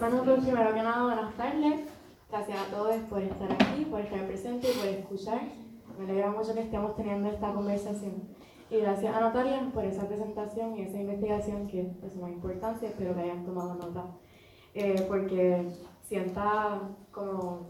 Bueno, 0.00 0.22
primero 0.22 0.72
que 0.72 0.82
nada, 0.82 1.04
buenas 1.04 1.34
tardes. 1.34 1.80
Gracias 2.30 2.58
a 2.58 2.74
todos 2.74 2.96
por 3.10 3.20
estar 3.20 3.52
aquí, 3.52 3.84
por 3.84 4.00
estar 4.00 4.26
presentes 4.26 4.74
y 4.74 4.78
por 4.78 4.88
escuchar. 4.88 5.42
Me 5.98 6.04
alegra 6.04 6.30
mucho 6.30 6.54
que 6.54 6.60
estemos 6.60 6.96
teniendo 6.96 7.28
esta 7.28 7.52
conversación. 7.52 8.14
Y 8.70 8.78
gracias 8.78 9.14
a 9.14 9.20
Natalia 9.20 9.70
por 9.74 9.84
esa 9.84 10.08
presentación 10.08 10.78
y 10.78 10.82
esa 10.84 10.98
investigación 10.98 11.66
que 11.66 11.82
es 11.82 12.00
de 12.00 12.08
suma. 12.08 12.30
Espero 12.30 13.14
que 13.14 13.20
hayan 13.20 13.44
tomado 13.44 13.74
nota. 13.74 14.06
Eh, 14.72 15.04
porque 15.06 15.68
sienta 16.08 16.80
como 17.12 17.66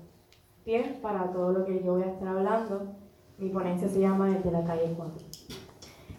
pie 0.64 1.00
para 1.02 1.32
todo 1.32 1.50
lo 1.50 1.64
que 1.64 1.82
yo 1.82 1.94
voy 1.94 2.04
a 2.04 2.12
estar 2.12 2.28
hablando. 2.28 2.94
Mi 3.38 3.48
ponencia 3.48 3.88
se 3.88 3.98
llama 3.98 4.28
Desde 4.28 4.52
la 4.52 4.62
calle 4.62 4.94
4. 4.96 5.59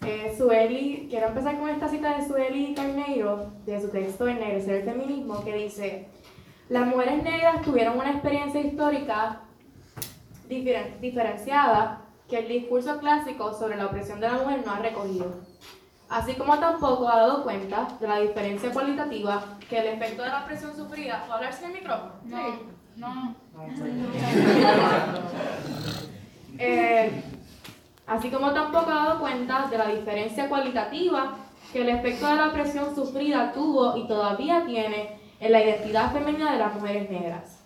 Eh, 0.03 0.33
Sueli, 0.35 1.05
quiero 1.11 1.27
empezar 1.27 1.59
con 1.59 1.69
esta 1.69 1.87
cita 1.87 2.17
de 2.17 2.25
Sueli 2.25 2.73
Carneiro, 2.73 3.51
de 3.65 3.79
su 3.79 3.89
texto 3.89 4.27
Ennegrecer 4.27 4.77
el 4.77 4.83
feminismo, 4.83 5.43
que 5.43 5.53
dice, 5.53 6.07
las 6.69 6.87
mujeres 6.87 7.21
negras 7.21 7.61
tuvieron 7.61 7.99
una 7.99 8.09
experiencia 8.09 8.61
histórica 8.61 9.41
diferenciada 10.49 12.01
que 12.27 12.39
el 12.39 12.47
discurso 12.47 12.99
clásico 12.99 13.53
sobre 13.53 13.77
la 13.77 13.85
opresión 13.85 14.19
de 14.19 14.27
la 14.27 14.39
mujer 14.39 14.63
no 14.65 14.71
ha 14.71 14.79
recogido, 14.79 15.35
así 16.09 16.33
como 16.33 16.57
tampoco 16.57 17.07
ha 17.07 17.17
dado 17.17 17.43
cuenta 17.43 17.87
de 17.99 18.07
la 18.07 18.21
diferencia 18.21 18.71
cualitativa 18.71 19.59
que 19.69 19.77
el 19.77 19.85
efecto 19.87 20.23
de 20.23 20.29
la 20.29 20.41
opresión 20.43 20.75
sufrida... 20.75 21.19
¿Puedo 21.21 21.35
hablar 21.35 21.53
sin 21.53 21.67
el 21.67 21.73
micrófono? 21.73 22.13
No, 22.25 22.59
no. 22.95 23.35
eh, 26.57 27.23
así 28.11 28.29
como 28.29 28.51
tampoco 28.51 28.91
ha 28.91 29.05
dado 29.05 29.19
cuenta 29.21 29.67
de 29.71 29.77
la 29.77 29.87
diferencia 29.87 30.49
cualitativa 30.49 31.37
que 31.71 31.81
el 31.81 31.87
efecto 31.87 32.27
de 32.27 32.35
la 32.35 32.49
opresión 32.49 32.93
sufrida 32.93 33.53
tuvo 33.53 33.95
y 33.95 34.05
todavía 34.05 34.65
tiene 34.65 35.17
en 35.39 35.51
la 35.53 35.63
identidad 35.63 36.11
femenina 36.11 36.51
de 36.51 36.59
las 36.59 36.73
mujeres 36.73 37.09
negras. 37.09 37.63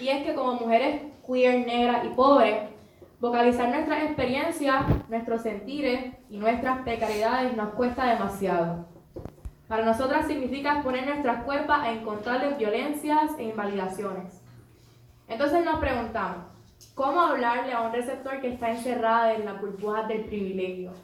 Y 0.00 0.08
es 0.08 0.24
que 0.24 0.34
como 0.34 0.52
mujeres 0.52 1.02
queer, 1.26 1.66
negras 1.66 2.04
y 2.04 2.10
pobres, 2.10 2.60
vocalizar 3.18 3.68
nuestras 3.70 4.04
experiencias, 4.04 4.84
nuestros 5.08 5.42
sentires 5.42 6.14
y 6.30 6.36
nuestras 6.36 6.82
precariedades 6.82 7.56
nos 7.56 7.70
cuesta 7.70 8.04
demasiado. 8.04 8.86
Para 9.66 9.84
nosotras 9.84 10.28
significa 10.28 10.82
poner 10.84 11.08
nuestras 11.08 11.42
cuerpos 11.42 11.76
a 11.76 11.90
encontrarles 11.90 12.56
violencias 12.56 13.32
e 13.36 13.42
invalidaciones. 13.42 14.44
Entonces 15.26 15.64
nos 15.64 15.80
preguntamos, 15.80 16.55
¿Cómo 16.96 17.20
hablarle 17.20 17.74
a 17.74 17.82
un 17.82 17.92
receptor 17.92 18.40
que 18.40 18.54
está 18.54 18.70
encerrado 18.70 19.34
en 19.34 19.44
la 19.44 19.52
burbujas 19.52 20.08
del 20.08 20.24
privilegio? 20.24 20.94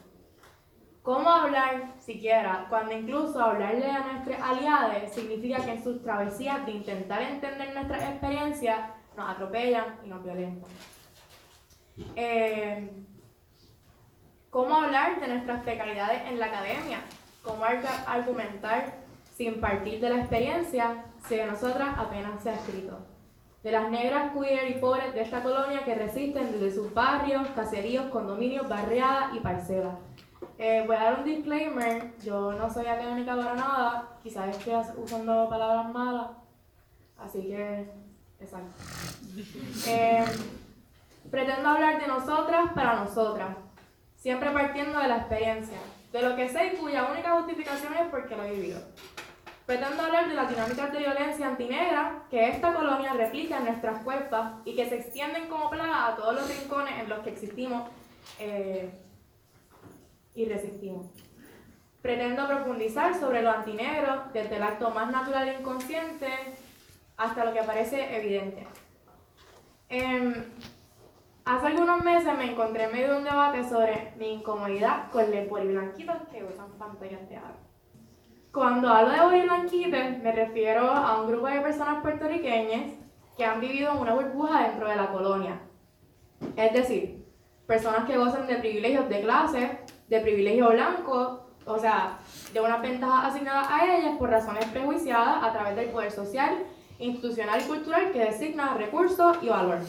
¿Cómo 1.03 1.29
hablar 1.29 1.93
siquiera 1.99 2.65
cuando 2.67 2.93
incluso 2.93 3.39
hablarle 3.39 3.91
a 3.91 3.99
nuestros 3.99 4.37
aliados 4.41 5.13
significa 5.13 5.63
que 5.63 5.73
en 5.73 5.83
sus 5.83 6.01
travesías 6.01 6.65
de 6.65 6.71
intentar 6.71 7.21
entender 7.21 7.75
nuestra 7.75 8.09
experiencia 8.09 8.95
nos 9.15 9.29
atropellan 9.29 9.99
y 10.03 10.07
nos 10.07 10.23
violentan? 10.23 10.71
Eh, 12.15 12.89
¿Cómo 14.49 14.75
hablar 14.75 15.21
de 15.21 15.27
nuestras 15.27 15.61
precariedades 15.61 16.23
en 16.27 16.39
la 16.39 16.47
academia? 16.47 17.01
¿Cómo 17.43 17.63
argumentar 18.07 18.95
sin 19.35 19.61
partir 19.61 19.99
de 19.99 20.09
la 20.09 20.21
experiencia 20.21 21.05
si 21.27 21.35
de 21.35 21.45
nosotras 21.45 21.89
apenas 21.99 22.41
se 22.41 22.49
ha 22.49 22.55
escrito? 22.55 23.12
De 23.63 23.71
las 23.71 23.89
negras 23.89 24.33
queer 24.33 24.69
y 24.69 24.79
pobres 24.79 25.13
de 25.13 25.21
esta 25.21 25.41
colonia 25.41 25.85
que 25.85 25.95
resisten 25.95 26.51
desde 26.51 26.75
sus 26.75 26.93
barrios, 26.93 27.47
caseríos, 27.55 28.07
condominios, 28.07 28.67
barriadas 28.67 29.33
y 29.35 29.39
parcelas. 29.39 29.95
Eh, 30.57 30.83
voy 30.85 30.95
a 30.95 31.03
dar 31.03 31.19
un 31.19 31.25
disclaimer, 31.25 32.13
yo 32.19 32.51
no 32.53 32.69
soy 32.69 32.85
académica 32.85 33.35
para 33.35 33.55
nada, 33.55 34.09
quizás 34.21 34.55
estoy 34.55 34.73
usando 34.97 35.47
palabras 35.49 35.91
malas, 35.91 36.27
así 37.17 37.41
que, 37.43 37.89
exacto. 38.39 38.73
Eh, 39.87 40.25
pretendo 41.31 41.69
hablar 41.69 41.99
de 42.01 42.07
nosotras 42.07 42.71
para 42.75 42.95
nosotras, 42.95 43.55
siempre 44.17 44.51
partiendo 44.51 44.99
de 44.99 45.07
la 45.07 45.17
experiencia, 45.17 45.79
de 46.11 46.21
lo 46.21 46.35
que 46.35 46.49
sé 46.49 46.67
y 46.67 46.77
cuya 46.77 47.09
única 47.11 47.31
justificación 47.31 47.93
es 47.95 48.07
porque 48.11 48.35
lo 48.35 48.43
he 48.43 48.51
vivido. 48.51 48.81
Pretendo 49.65 50.03
hablar 50.03 50.27
de 50.27 50.35
las 50.35 50.49
dinámicas 50.49 50.91
de 50.91 50.99
violencia 50.99 51.47
antinegra 51.47 52.23
que 52.29 52.49
esta 52.49 52.73
colonia 52.73 53.13
replica 53.13 53.59
en 53.59 53.65
nuestras 53.65 54.03
cuerpos 54.03 54.45
y 54.65 54.75
que 54.75 54.89
se 54.89 54.95
extienden 54.95 55.47
como 55.47 55.69
plaga 55.69 56.07
a 56.07 56.15
todos 56.17 56.35
los 56.35 56.49
rincones 56.49 56.99
en 56.99 57.07
los 57.07 57.19
que 57.19 57.29
existimos 57.29 57.89
eh, 58.39 58.89
y 60.35 60.45
resistimos. 60.45 61.07
Pretendo 62.01 62.45
profundizar 62.45 63.17
sobre 63.17 63.41
lo 63.41 63.51
antinegro 63.51 64.23
desde 64.33 64.57
el 64.57 64.63
acto 64.63 64.89
más 64.89 65.09
natural 65.09 65.47
e 65.47 65.59
inconsciente 65.59 66.27
hasta 67.15 67.45
lo 67.45 67.53
que 67.53 67.63
parece 67.63 68.17
evidente. 68.17 68.67
Em, 69.87 70.43
hace 71.45 71.67
algunos 71.67 72.03
meses 72.03 72.37
me 72.37 72.51
encontré 72.51 72.83
en 72.83 72.91
medio 72.91 73.11
de 73.13 73.17
un 73.19 73.23
debate 73.23 73.63
sobre 73.69 74.11
mi 74.17 74.33
incomodidad 74.33 75.09
con 75.09 75.31
los 75.31 75.49
blanquitos 75.49 76.17
que 76.29 76.43
usan 76.43 76.69
pantallas 76.77 77.29
de 77.29 77.37
aro. 77.37 77.72
Cuando 78.53 78.87
hablo 78.87 79.09
de 79.13 79.19
body 79.19 79.41
blanquite, 79.47 80.19
me 80.21 80.31
refiero 80.31 80.87
a 80.87 81.19
un 81.19 81.27
grupo 81.27 81.47
de 81.47 81.59
personas 81.61 82.03
puertorriqueñas 82.03 82.93
que 83.35 83.43
han 83.43 83.59
vivido 83.59 83.91
en 83.91 83.97
una 83.97 84.13
burbuja 84.13 84.67
dentro 84.67 84.87
de 84.87 84.95
la 84.95 85.11
colonia. 85.11 85.59
Es 86.55 86.71
decir, 86.71 87.25
personas 87.65 88.05
que 88.05 88.15
gozan 88.15 88.45
de 88.45 88.57
privilegios 88.57 89.09
de 89.09 89.21
clase, 89.21 89.79
de 90.07 90.19
privilegio 90.19 90.69
blanco, 90.69 91.47
o 91.65 91.79
sea, 91.79 92.19
de 92.53 92.61
una 92.61 92.77
ventaja 92.77 93.25
asignada 93.25 93.75
a 93.75 93.97
ellas 93.97 94.17
por 94.19 94.29
razones 94.29 94.65
prejuiciadas 94.65 95.43
a 95.43 95.51
través 95.51 95.75
del 95.75 95.89
poder 95.89 96.11
social, 96.11 96.55
institucional 96.99 97.59
y 97.59 97.67
cultural 97.67 98.11
que 98.11 98.19
designa 98.19 98.75
recursos 98.75 99.35
y 99.41 99.49
valor. 99.49 99.79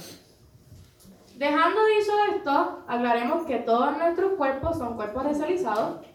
Dejando 1.37 1.81
dicho 1.99 2.13
esto, 2.35 2.83
aclaremos 2.89 3.45
que 3.45 3.59
todos 3.59 3.99
nuestros 3.99 4.33
cuerpos 4.39 4.79
son 4.79 4.97
cuerpos 4.97 5.23
racializados 5.23 6.14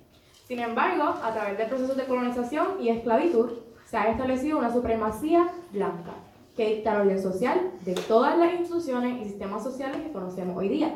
sin 0.49 0.57
embargo, 0.57 1.03
a 1.03 1.31
través 1.31 1.59
de 1.59 1.65
procesos 1.65 1.95
de 1.95 2.05
colonización 2.05 2.81
y 2.81 2.89
esclavitud, 2.89 3.51
se 3.85 3.97
ha 3.97 4.09
establecido 4.09 4.57
una 4.57 4.73
supremacía 4.73 5.47
blanca 5.71 6.15
que 6.57 6.65
dicta 6.73 6.91
el 6.93 7.01
orden 7.01 7.21
social 7.21 7.71
de 7.81 7.93
todas 7.93 8.35
las 8.35 8.53
instituciones 8.53 9.21
y 9.21 9.29
sistemas 9.29 9.63
sociales 9.63 10.01
que 10.01 10.11
conocemos 10.11 10.57
hoy 10.57 10.69
día. 10.69 10.95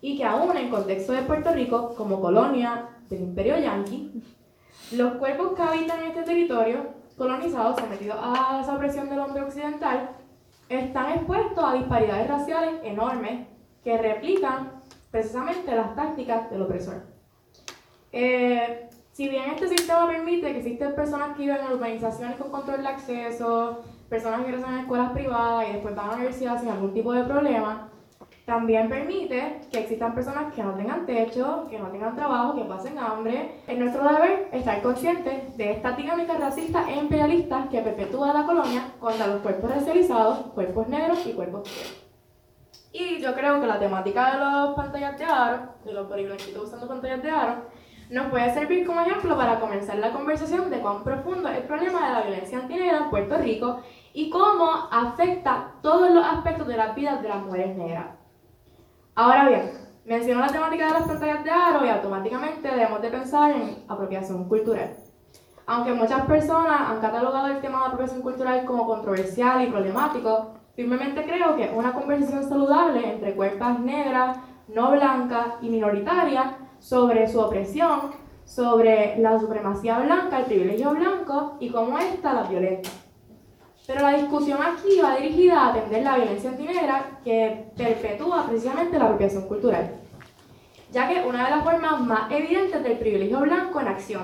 Y 0.00 0.18
que 0.18 0.24
aún 0.24 0.56
en 0.56 0.68
contexto 0.68 1.12
de 1.12 1.22
Puerto 1.22 1.52
Rico, 1.52 1.94
como 1.96 2.20
colonia 2.20 2.88
del 3.08 3.20
imperio 3.20 3.56
yanqui, 3.56 4.20
los 4.90 5.12
cuerpos 5.14 5.52
que 5.54 5.62
habitan 5.62 6.00
en 6.00 6.06
este 6.08 6.24
territorio 6.24 6.86
colonizado, 7.16 7.78
sometidos 7.78 8.18
a 8.20 8.62
esa 8.62 8.74
opresión 8.74 9.08
del 9.08 9.20
hombre 9.20 9.42
occidental, 9.42 10.10
están 10.68 11.12
expuestos 11.12 11.64
a 11.64 11.74
disparidades 11.74 12.26
raciales 12.26 12.80
enormes 12.82 13.46
que 13.84 13.96
replican 13.96 14.72
precisamente 15.12 15.72
las 15.72 15.94
tácticas 15.94 16.50
del 16.50 16.62
opresor. 16.62 17.15
Eh, 18.18 18.88
si 19.12 19.28
bien 19.28 19.50
este 19.50 19.68
sistema 19.68 20.06
permite 20.06 20.50
que 20.50 20.60
existen 20.60 20.94
personas 20.94 21.36
que 21.36 21.42
viven 21.42 21.58
en 21.58 21.72
urbanizaciones 21.72 22.36
con 22.36 22.50
control 22.50 22.80
de 22.80 22.88
acceso, 22.88 23.84
personas 24.08 24.40
que 24.40 24.46
ingresan 24.48 24.72
en 24.72 24.80
escuelas 24.80 25.12
privadas 25.12 25.68
y 25.68 25.72
después 25.74 25.94
van 25.94 26.06
a 26.06 26.08
la 26.08 26.14
universidad 26.14 26.58
sin 26.58 26.70
algún 26.70 26.94
tipo 26.94 27.12
de 27.12 27.24
problema, 27.24 27.90
también 28.46 28.88
permite 28.88 29.60
que 29.70 29.80
existan 29.80 30.14
personas 30.14 30.54
que 30.54 30.62
no 30.62 30.72
tengan 30.72 31.04
techo, 31.04 31.66
que 31.68 31.78
no 31.78 31.88
tengan 31.88 32.16
trabajo, 32.16 32.54
que 32.54 32.64
pasen 32.64 32.98
hambre. 32.98 33.60
Es 33.66 33.78
nuestro 33.78 34.02
deber 34.02 34.48
estar 34.50 34.80
conscientes 34.80 35.54
de 35.58 35.72
esta 35.72 35.92
dinámica 35.92 36.38
racista 36.38 36.88
e 36.88 36.96
imperialista 36.96 37.68
que 37.70 37.82
perpetúa 37.82 38.32
la 38.32 38.46
colonia 38.46 38.92
contra 38.98 39.26
los 39.26 39.42
cuerpos 39.42 39.68
racializados, 39.68 40.38
cuerpos 40.54 40.88
negros 40.88 41.18
y 41.26 41.32
cuerpos 41.34 41.68
negros. 41.68 42.06
Y 42.98 43.20
yo 43.20 43.34
creo 43.34 43.60
que 43.60 43.66
la 43.66 43.78
temática 43.78 44.32
de 44.32 44.38
los 44.38 44.74
pantallas 44.74 45.18
de 45.18 45.24
aro, 45.26 45.58
de 45.84 45.92
los 45.92 46.08
blanquitos 46.08 46.64
usando 46.64 46.88
pantallas 46.88 47.22
de 47.22 47.30
aro, 47.30 47.75
nos 48.10 48.26
puede 48.28 48.54
servir 48.54 48.86
como 48.86 49.00
ejemplo 49.00 49.36
para 49.36 49.58
comenzar 49.58 49.96
la 49.96 50.12
conversación 50.12 50.70
de 50.70 50.78
cuán 50.78 51.02
profundo 51.02 51.48
es 51.48 51.58
el 51.58 51.64
problema 51.64 52.06
de 52.06 52.12
la 52.12 52.22
violencia 52.22 52.58
antinegra 52.58 52.98
en 52.98 53.10
Puerto 53.10 53.36
Rico 53.38 53.80
y 54.12 54.30
cómo 54.30 54.88
afecta 54.90 55.72
todos 55.82 56.10
los 56.10 56.24
aspectos 56.24 56.68
de 56.68 56.76
las 56.76 56.94
vidas 56.94 57.20
de 57.22 57.28
las 57.28 57.42
mujeres 57.42 57.76
negras. 57.76 58.06
Ahora 59.14 59.48
bien, 59.48 59.72
menciono 60.04 60.40
la 60.40 60.52
temática 60.52 60.86
de 60.86 60.92
las 60.92 61.08
pantallas 61.08 61.42
de 61.42 61.50
aro 61.50 61.84
y 61.84 61.88
automáticamente 61.88 62.68
debemos 62.68 63.02
de 63.02 63.10
pensar 63.10 63.50
en 63.52 63.84
apropiación 63.88 64.48
cultural. 64.48 64.94
Aunque 65.66 65.92
muchas 65.92 66.24
personas 66.26 66.80
han 66.88 67.00
catalogado 67.00 67.48
el 67.48 67.60
tema 67.60 67.80
de 67.80 67.86
apropiación 67.86 68.22
cultural 68.22 68.64
como 68.66 68.86
controversial 68.86 69.62
y 69.62 69.70
problemático, 69.70 70.54
firmemente 70.76 71.24
creo 71.24 71.56
que 71.56 71.72
una 71.74 71.92
conversación 71.92 72.48
saludable 72.48 73.14
entre 73.14 73.34
cuerpos 73.34 73.80
negras, 73.80 74.38
no 74.68 74.92
blancas 74.92 75.46
y 75.60 75.70
minoritarias 75.70 76.52
sobre 76.88 77.26
su 77.26 77.40
opresión, 77.40 78.12
sobre 78.44 79.18
la 79.18 79.40
supremacía 79.40 79.98
blanca, 79.98 80.38
el 80.38 80.44
privilegio 80.44 80.90
blanco 80.90 81.56
y 81.58 81.68
cómo 81.68 81.98
ésta 81.98 82.32
la 82.32 82.44
violenta. 82.44 82.90
Pero 83.88 84.02
la 84.02 84.16
discusión 84.16 84.60
aquí 84.62 85.00
va 85.02 85.16
dirigida 85.16 85.60
a 85.60 85.70
atender 85.70 86.04
la 86.04 86.16
violencia 86.16 86.50
antinegra 86.50 87.18
que 87.24 87.72
perpetúa 87.76 88.46
precisamente 88.46 88.98
la 88.98 89.06
apropiación 89.06 89.48
cultural, 89.48 89.96
ya 90.92 91.08
que 91.08 91.26
una 91.26 91.44
de 91.44 91.50
las 91.50 91.64
formas 91.64 92.00
más 92.02 92.30
evidentes 92.30 92.80
del 92.80 92.98
privilegio 92.98 93.40
blanco 93.40 93.80
en 93.80 93.88
acción. 93.88 94.22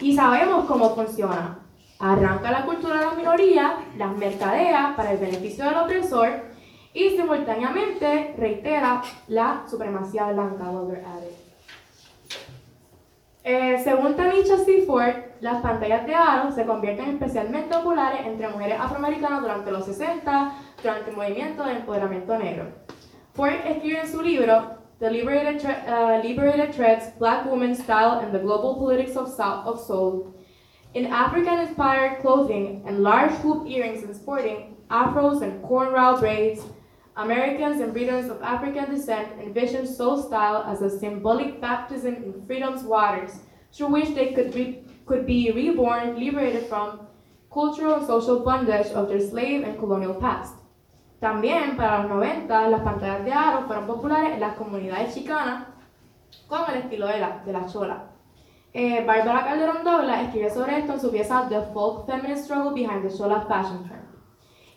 Y 0.00 0.16
sabemos 0.16 0.64
cómo 0.64 0.94
funciona. 0.94 1.58
arranca 1.98 2.50
la 2.50 2.64
cultura 2.64 2.98
de 2.98 3.06
la 3.06 3.12
minoría, 3.12 3.76
las 3.98 4.16
mercadea 4.16 4.94
para 4.96 5.12
el 5.12 5.18
beneficio 5.18 5.66
del 5.66 5.76
opresor 5.76 6.30
y 6.94 7.10
simultáneamente 7.10 8.34
reitera 8.38 9.02
la 9.28 9.64
supremacía 9.68 10.32
blanca. 10.32 10.70
Eh, 13.44 13.80
según 13.82 14.14
Tanisha 14.14 14.56
Seaford, 14.58 15.16
las 15.40 15.60
pantallas 15.62 16.06
de 16.06 16.14
aro 16.14 16.52
se 16.52 16.64
convierten 16.64 17.10
especialmente 17.10 17.74
populares 17.74 18.20
entre 18.24 18.48
mujeres 18.48 18.78
afroamericanas 18.78 19.42
durante 19.42 19.72
los 19.72 19.84
60, 19.84 20.52
durante 20.80 21.10
el 21.10 21.16
movimiento 21.16 21.64
de 21.64 21.72
empoderamiento 21.72 22.38
negro. 22.38 22.66
Ford 23.34 23.54
escribe 23.66 24.00
en 24.00 24.08
su 24.08 24.22
libro 24.22 24.76
The 25.00 25.10
Liberated, 25.10 25.64
uh, 25.88 26.22
Liberated 26.22 26.72
Threads, 26.72 27.18
Black 27.18 27.44
Women's 27.50 27.80
Style 27.80 28.20
and 28.20 28.32
the 28.32 28.38
Global 28.38 28.76
Politics 28.76 29.16
of, 29.16 29.28
of 29.40 29.80
Soul. 29.80 30.36
In 30.94 31.06
African-inspired 31.06 32.20
clothing 32.20 32.84
and 32.86 33.02
large 33.02 33.32
hoop 33.42 33.66
earrings 33.66 34.04
and 34.04 34.14
sporting 34.14 34.76
afros 34.88 35.42
and 35.42 35.60
cornrow 35.64 36.20
braids, 36.20 36.62
Americans 37.16 37.80
and 37.80 37.92
Britons 37.92 38.30
of 38.30 38.40
African 38.42 38.90
descent 38.90 39.28
envisioned 39.38 39.88
soul 39.88 40.22
style 40.22 40.64
as 40.66 40.80
a 40.80 40.98
symbolic 40.98 41.60
baptism 41.60 42.14
in 42.14 42.46
freedom's 42.46 42.82
waters, 42.84 43.40
through 43.72 43.88
which 43.88 44.14
they 44.14 44.32
could 44.32 44.52
be, 44.54 44.82
could 45.04 45.26
be 45.26 45.50
reborn, 45.52 46.18
liberated 46.18 46.66
from 46.66 47.06
cultural 47.52 47.96
and 47.96 48.06
social 48.06 48.40
bondage 48.40 48.86
of 48.88 49.08
their 49.08 49.20
slave 49.20 49.62
and 49.62 49.78
colonial 49.78 50.14
past. 50.14 50.54
También 51.20 51.76
para 51.76 52.02
los 52.02 52.10
90 52.10 52.68
las 52.68 52.80
pantallas 52.80 53.24
de 53.24 53.32
aro 53.32 53.66
fueron 53.66 53.86
populares 53.86 54.32
en 54.32 54.40
las 54.40 54.56
comunidades 54.56 55.14
chicanas 55.14 55.66
con 56.48 56.62
el 56.68 56.78
estilo 56.78 57.06
de 57.06 57.18
la, 57.20 57.42
de 57.44 57.52
la 57.52 57.66
chola. 57.66 58.04
Eh, 58.72 59.04
Barbara 59.04 59.44
Calderón 59.44 59.84
Douglas 59.84 60.24
escribe 60.24 60.50
sobre 60.50 60.78
esto 60.78 60.94
en 60.94 61.00
su 61.00 61.10
pieza 61.10 61.46
The 61.48 61.60
Folk 61.74 62.06
Feminist 62.06 62.44
Struggle 62.44 62.72
Behind 62.72 63.02
the 63.02 63.14
Chola 63.14 63.42
Fashion 63.42 63.84
Trend. 63.86 64.01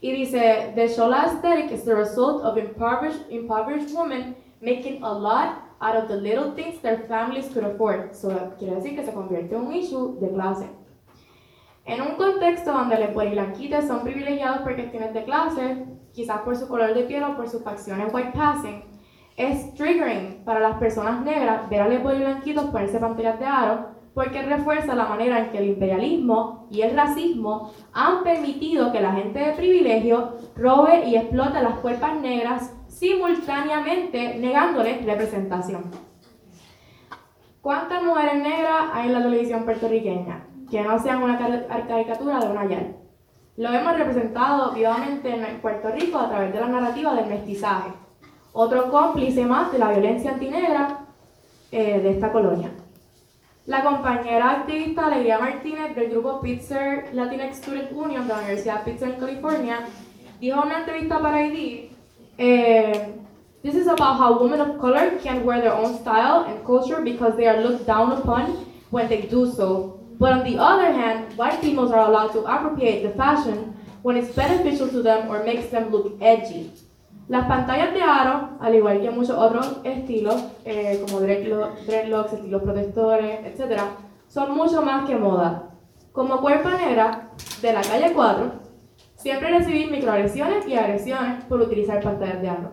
Y 0.06 0.12
dice, 0.12 0.72
The 0.76 0.88
Chola 0.88 1.26
aesthetic 1.26 1.72
is 1.72 1.84
the 1.84 1.96
result 1.96 2.44
of 2.44 2.60
impoverished, 2.60 3.22
impoverished 3.32 3.90
women 3.92 4.36
making 4.62 5.02
a 5.02 5.12
lot 5.12 5.64
out 5.82 5.96
of 5.96 6.08
the 6.08 6.16
little 6.16 6.52
things 6.52 6.80
their 6.84 7.08
families 7.08 7.48
could 7.52 7.64
afford. 7.64 8.14
So, 8.14 8.54
quiere 8.60 8.76
decir 8.76 8.96
que 8.96 9.04
se 9.04 9.12
convierte 9.12 9.56
en 9.56 9.62
un 9.62 9.74
issue 9.74 10.16
de 10.20 10.30
clase. 10.30 10.70
En 11.88 12.02
un 12.02 12.18
contexto 12.18 12.72
donde 12.72 13.00
los 13.00 13.16
blanquitas 13.16 13.88
son 13.88 14.04
privilegiados 14.04 14.60
por 14.60 14.76
cuestiones 14.76 15.12
de 15.12 15.24
clase, 15.24 15.88
quizás 16.14 16.42
por 16.42 16.56
su 16.56 16.68
color 16.68 16.94
de 16.94 17.06
piel 17.06 17.24
o 17.24 17.36
por 17.36 17.50
sus 17.50 17.64
facciones 17.64 18.14
white 18.14 18.34
passing, 18.36 18.84
es 19.36 19.74
triggering 19.74 20.44
para 20.46 20.60
las 20.60 20.78
personas 20.78 21.26
negras 21.26 21.68
ver 21.68 21.82
a 21.82 21.88
los 21.88 22.04
blanquitos 22.04 22.66
ponerse 22.66 23.00
pantallas 23.00 23.40
de 23.40 23.46
aro 23.48 23.95
porque 24.16 24.42
refuerza 24.42 24.96
la 24.96 25.06
manera 25.06 25.38
en 25.40 25.52
que 25.52 25.60
el 25.60 25.68
imperialismo 25.68 26.68
y 26.72 26.82
el 26.82 26.96
racismo 26.96 27.72
han 27.94 28.24
permitido 28.24 28.92
que 28.92 29.02
la 29.02 29.12
gente 29.12 29.38
de 29.38 29.52
privilegio 29.52 30.38
robe 30.56 31.06
y 31.06 31.16
explote 31.18 31.62
las 31.62 31.78
cuerpas 31.80 32.20
negras 32.20 32.74
simultáneamente 32.88 34.40
negándoles 34.40 35.06
representación. 35.06 35.92
¿Cuántas 37.62 38.02
mujeres 38.02 38.42
negras 38.42 38.90
hay 38.94 39.08
en 39.08 39.14
la 39.14 39.22
televisión 39.22 39.66
puertorriqueña? 39.66 40.48
que 40.70 40.82
no 40.82 41.00
sean 41.00 41.22
una 41.22 41.38
caricatura 41.88 42.40
de 42.40 42.48
una 42.48 42.66
yal. 42.66 42.96
Lo 43.58 43.72
hemos 43.72 43.98
representado 43.98 44.74
vivamente 44.74 45.34
en 45.34 45.62
Puerto 45.62 45.90
Rico 45.90 46.18
a 46.18 46.30
través 46.30 46.54
de 46.54 46.60
la 46.60 46.68
narrativa 46.68 47.14
del 47.14 47.28
mestizaje, 47.28 47.92
otro 48.54 48.90
cómplice 48.92 49.46
más 49.46 49.72
de 49.72 49.80
la 49.80 49.92
violencia 49.92 50.32
antinegra 50.32 51.06
eh, 51.72 52.00
de 52.00 52.12
esta 52.12 52.32
colonia. 52.32 52.72
La 53.66 53.84
compañera 53.84 54.52
activista 54.52 55.08
Alegría 55.08 55.40
Martínez 55.40 55.96
del 55.96 56.12
grupo 56.12 56.40
Pitzer 56.40 57.10
Latinx 57.14 57.58
Student 57.58 57.92
Union 57.94 58.28
de 58.28 58.34
la 58.34 58.40
Universidad 58.40 58.84
Pitzer 58.84 59.10
en 59.10 59.20
California 59.20 59.80
dijo 60.40 60.62
en 60.62 60.68
una 60.68 60.80
entrevista 60.80 61.20
para 61.20 61.48
ID, 61.48 61.90
eh, 62.38 63.16
This 63.64 63.76
is 63.76 63.88
about 63.88 64.20
how 64.20 64.38
women 64.40 64.62
of 64.62 64.78
color 64.78 65.18
can 65.24 65.44
wear 65.44 65.62
their 65.62 65.74
own 65.74 65.96
style 65.96 66.46
and 66.48 66.64
culture 66.64 67.02
because 67.02 67.36
they 67.38 67.48
are 67.48 67.64
looked 67.64 67.88
down 67.88 68.12
upon 68.12 68.54
when 68.92 69.08
they 69.08 69.24
do 69.24 69.48
so, 69.52 70.00
But 70.20 70.32
on 70.32 70.44
the 70.44 70.58
other 70.58 70.94
hand, 70.94 71.36
white 71.36 71.60
females 71.60 71.92
are 71.92 72.08
allowed 72.08 72.32
to 72.34 72.46
appropriate 72.46 73.04
the 73.04 73.18
fashion 73.18 73.76
when 74.02 74.16
it's 74.16 74.34
beneficial 74.34 74.88
to 74.90 75.02
them 75.02 75.28
or 75.28 75.44
makes 75.44 75.68
them 75.72 75.90
look 75.92 76.14
edgy. 76.22 76.72
Las 77.28 77.48
pantallas 77.48 77.94
de 77.94 78.02
aro, 78.02 78.50
al 78.60 78.76
igual 78.76 79.02
que 79.02 79.10
muchos 79.10 79.38
otros 79.38 79.82
estilos, 79.84 80.44
eh, 80.64 81.04
como 81.06 81.22
dreadlocks, 81.22 82.34
estilos 82.34 82.62
protectores, 82.62 83.40
etc., 83.46 83.82
son 84.28 84.56
mucho 84.56 84.82
más 84.82 85.08
que 85.08 85.16
moda. 85.16 85.72
Como 86.12 86.42
cuerpo 86.42 86.70
negra 86.70 87.32
de 87.62 87.74
la 87.74 87.82
calle 87.82 88.14
4, 88.14 88.52
siempre 89.16 89.50
recibí 89.50 89.88
microagresiones 89.88 90.68
y 90.68 90.76
agresiones 90.76 91.44
por 91.46 91.62
utilizar 91.62 92.02
pantallas 92.02 92.42
de 92.42 92.50
aro. 92.50 92.72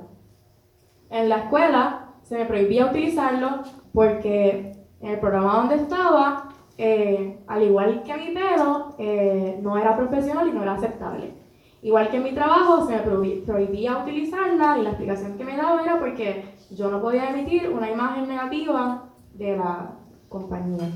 En 1.11 1.29
la 1.29 1.39
escuela 1.39 2.09
se 2.23 2.37
me 2.37 2.45
prohibía 2.45 2.87
utilizarlo 2.87 3.63
porque 3.93 4.73
en 5.01 5.11
el 5.11 5.19
programa 5.19 5.57
donde 5.57 5.77
estaba 5.77 6.53
eh, 6.79 7.39
al 7.47 7.63
igual 7.63 8.03
que 8.03 8.17
mi 8.17 8.35
pelo, 8.35 8.95
eh, 8.99 9.59
no 9.63 9.77
era 9.77 9.97
profesional 9.97 10.49
y 10.49 10.53
no 10.53 10.63
era 10.63 10.75
aceptable. 10.75 11.33
Igual 11.83 12.11
que 12.11 12.19
en 12.19 12.23
mi 12.23 12.33
trabajo, 12.33 12.87
se 12.87 12.95
me 12.95 13.01
prohibía 13.45 13.99
utilizarla 13.99 14.79
y 14.79 14.83
la 14.83 14.91
explicación 14.91 15.37
que 15.37 15.45
me 15.45 15.57
daba 15.57 15.83
era 15.83 15.99
porque 15.99 16.45
yo 16.71 16.91
no 16.91 17.03
podía 17.03 17.31
emitir 17.31 17.69
una 17.69 17.91
imagen 17.91 18.29
negativa 18.29 19.11
de 19.35 19.57
la 19.57 19.91
compañía. 20.29 20.89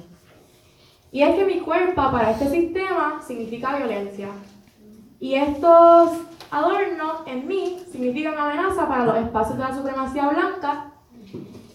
Y 1.11 1.23
es 1.23 1.35
que 1.35 1.45
mi 1.45 1.61
cuerpo 1.61 2.11
para 2.13 2.31
este 2.31 2.49
sistema 2.49 3.21
significa 3.21 3.77
violencia. 3.77 4.29
Y 5.19 5.35
estos 5.35 6.11
adornos 6.51 7.23
en 7.27 7.49
mí 7.49 7.79
significan 7.91 8.39
amenaza 8.39 8.87
para 8.87 9.07
los 9.07 9.17
espacios 9.17 9.59
de 9.59 9.65
la 9.65 9.75
supremacía 9.75 10.29
blanca 10.29 10.93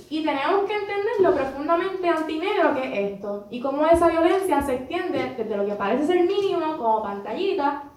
y 0.09 0.23
tenemos 0.23 0.65
que 0.65 0.73
entender 0.73 1.21
lo 1.21 1.33
profundamente 1.33 2.07
antinegro 2.07 2.75
que 2.75 2.83
es 2.83 3.13
esto 3.13 3.47
y 3.49 3.61
cómo 3.61 3.85
esa 3.85 4.09
violencia 4.09 4.61
se 4.61 4.75
extiende 4.75 5.35
desde 5.37 5.57
lo 5.57 5.65
que 5.65 5.73
parece 5.73 6.05
ser 6.05 6.27
mínimo, 6.27 6.77
como 6.77 7.01
pantallita, 7.01 7.90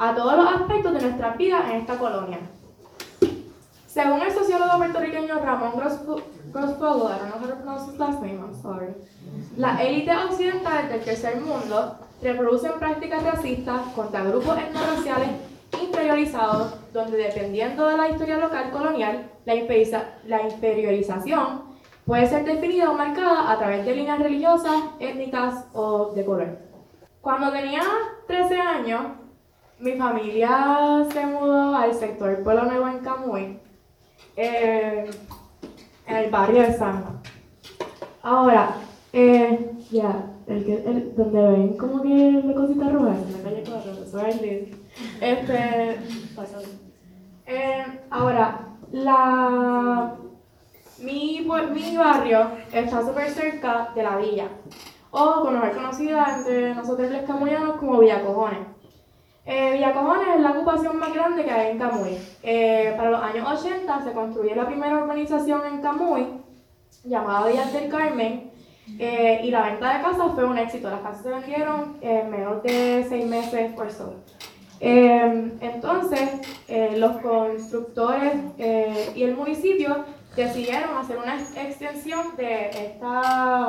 a 0.00 0.14
todos 0.14 0.34
los 0.34 0.46
aspectos 0.46 0.94
de 0.94 1.02
nuestra 1.02 1.34
vida 1.34 1.62
en 1.70 1.82
esta 1.82 1.98
colonia. 1.98 2.38
Según 3.86 4.22
el 4.22 4.32
sociólogo 4.32 4.78
puertorriqueño 4.78 5.38
Ramón 5.40 5.72
Grossfogel, 5.76 6.24
las 9.58 9.80
élites 9.80 10.16
occidentales 10.24 10.88
del 10.90 11.02
tercer 11.02 11.38
mundo 11.42 11.96
reproducen 12.22 12.72
prácticas 12.78 13.22
racistas 13.22 13.82
contra 13.94 14.24
grupos 14.24 14.56
etnorraciales 14.56 15.28
interiorizados, 15.82 16.76
donde 16.94 17.18
dependiendo 17.18 17.86
de 17.86 17.98
la 17.98 18.08
historia 18.08 18.38
local 18.38 18.70
colonial, 18.70 19.30
la, 19.44 19.54
inferiorización 20.44 21.62
puede 22.06 22.26
ser 22.26 22.44
definida 22.44 22.90
o 22.90 22.94
marcada 22.94 23.52
a 23.52 23.58
través 23.58 23.84
de 23.84 23.96
líneas 23.96 24.18
religiosas, 24.18 24.82
étnicas 24.98 25.66
o 25.74 26.12
de 26.14 26.24
color. 26.24 26.58
Cuando 27.20 27.52
tenía 27.52 27.82
13 28.26 28.58
años, 28.58 29.02
mi 29.80 29.92
familia 29.92 31.06
se 31.10 31.26
mudó 31.26 31.74
al 31.74 31.94
sector 31.94 32.42
Pueblo 32.42 32.64
Nuevo 32.64 32.88
en 32.88 32.98
Camuy, 32.98 33.58
eh, 34.36 35.10
en 36.06 36.16
el 36.16 36.30
barrio 36.30 36.62
de 36.62 36.74
San 36.74 37.02
Ahora, 38.22 38.76
eh, 39.12 39.72
ya, 39.90 40.26
el 40.46 40.68
el, 40.68 41.16
donde 41.16 41.42
ven 41.42 41.76
como 41.78 42.02
que 42.02 42.42
la 42.44 42.54
cosita 42.54 42.90
roja, 42.90 43.14
en 43.14 43.32
la 43.32 43.42
calle 43.42 43.64
4, 43.66 43.92
eso 44.04 44.26
es 44.26 44.42
el 44.42 44.82
Este, 45.20 45.98
eh, 47.46 48.00
ahora, 48.10 48.66
la, 48.92 50.14
mi, 50.98 51.40
mi 51.40 51.96
barrio 51.96 52.50
está 52.70 53.00
súper 53.00 53.30
cerca 53.30 53.92
de 53.94 54.02
la 54.02 54.18
villa, 54.18 54.48
o 55.10 55.40
como 55.40 55.64
es 55.64 55.74
conocida 55.74 56.36
entre 56.36 56.74
nosotros 56.74 57.10
los 57.10 57.22
camuyanos 57.22 57.76
como 57.76 57.98
Villacojones. 57.98 58.79
Eh, 59.52 59.72
Villacojones 59.72 60.28
es 60.36 60.40
la 60.42 60.52
ocupación 60.52 60.96
más 60.96 61.12
grande 61.12 61.44
que 61.44 61.50
hay 61.50 61.72
en 61.72 61.78
Camuy. 61.78 62.16
Eh, 62.44 62.94
para 62.96 63.10
los 63.10 63.20
años 63.20 63.48
80 63.48 64.04
se 64.04 64.12
construyó 64.12 64.54
la 64.54 64.64
primera 64.64 65.02
urbanización 65.02 65.62
en 65.66 65.82
Camuy, 65.82 66.24
llamada 67.02 67.48
Villas 67.48 67.72
del 67.72 67.90
Carmen, 67.90 68.52
eh, 68.96 69.40
y 69.42 69.50
la 69.50 69.62
venta 69.62 69.96
de 69.96 70.04
casas 70.04 70.32
fue 70.36 70.44
un 70.44 70.56
éxito. 70.56 70.88
Las 70.88 71.00
casas 71.00 71.22
se 71.24 71.30
vendieron 71.30 71.96
en 72.00 72.30
menos 72.30 72.62
de 72.62 73.04
seis 73.08 73.26
meses 73.26 73.72
por 73.72 73.90
so. 73.90 74.14
Em, 74.78 75.50
entonces, 75.60 76.30
eh, 76.68 76.94
los 76.96 77.16
constructores 77.16 78.34
eh, 78.56 79.10
y 79.16 79.24
el 79.24 79.34
municipio 79.34 80.04
decidieron 80.36 80.96
hacer 80.96 81.18
una 81.18 81.40
extensión 81.40 82.36
de 82.36 82.70
esta, 82.70 83.68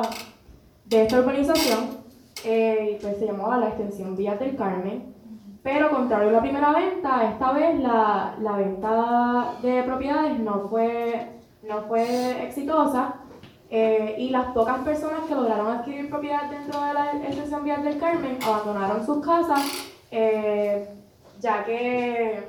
de 0.84 1.02
esta 1.02 1.18
urbanización, 1.18 1.98
eh, 2.44 2.98
pues 3.02 3.18
se 3.18 3.26
llamaba 3.26 3.58
la 3.58 3.68
extensión 3.70 4.16
Villa 4.16 4.36
del 4.36 4.54
Carmen. 4.54 5.12
Pero 5.62 5.90
contrario 5.90 6.30
a 6.30 6.32
la 6.32 6.40
primera 6.40 6.72
venta, 6.72 7.30
esta 7.30 7.52
vez 7.52 7.78
la, 7.80 8.34
la 8.40 8.52
venta 8.56 9.54
de 9.62 9.82
propiedades 9.84 10.38
no 10.40 10.68
fue, 10.68 11.40
no 11.62 11.82
fue 11.82 12.44
exitosa 12.44 13.14
Eh, 13.74 14.16
y 14.18 14.28
las 14.28 14.52
pocas 14.52 14.80
personas 14.80 15.20
que 15.26 15.34
lograron 15.34 15.66
adquirir 15.68 16.10
propiedad 16.10 16.50
dentro 16.50 16.78
de 16.82 16.92
la 16.92 17.12
extensión 17.12 17.64
Vías 17.64 17.82
del 17.82 17.98
Carmen 17.98 18.36
abandonaron 18.46 19.06
sus 19.06 19.24
casas, 19.24 19.62
eh, 20.10 20.90
ya 21.40 21.64
que 21.64 22.48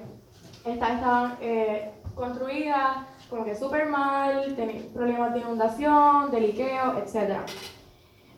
estas 0.66 0.92
estaban 0.96 1.38
eh, 1.40 1.94
construidas 2.14 3.08
como 3.30 3.46
que 3.46 3.56
súper 3.56 3.86
mal, 3.88 4.54
tenían 4.58 4.84
problemas 4.94 5.34
de 5.34 5.40
inundación, 5.40 6.30
de 6.30 6.42
liqueo, 6.42 6.98
etc. 6.98 7.40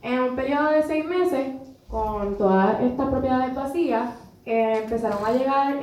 En 0.04 0.20
un 0.22 0.36
periodo 0.36 0.70
de 0.70 0.84
seis 0.84 1.06
meses, 1.06 1.56
con 1.88 2.38
todas 2.38 2.80
estas 2.82 3.10
propiedades 3.10 3.56
vacías, 3.56 4.12
empezaron 4.46 5.26
a 5.26 5.32
llegar 5.32 5.80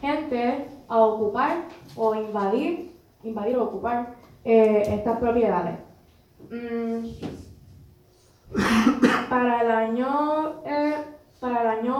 gente 0.00 0.68
a 0.88 0.98
ocupar 0.98 1.64
o 1.96 2.14
invadir, 2.14 2.92
invadir 3.22 3.56
o 3.56 3.64
ocupar 3.64 4.14
eh, 4.44 4.82
estas 4.88 5.18
propiedades. 5.18 5.78
Mm, 6.50 7.06
para 9.30 9.62
el 9.62 9.70
año, 9.70 10.62
eh, 10.66 10.96
para 11.40 11.62
el 11.62 11.68
año, 11.78 11.96